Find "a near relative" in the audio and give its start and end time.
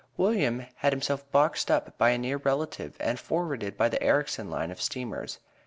2.09-2.97